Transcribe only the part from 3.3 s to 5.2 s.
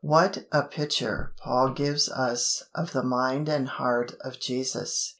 and heart of Jesus!